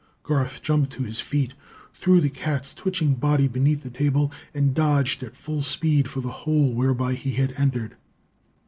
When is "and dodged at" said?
4.51-5.37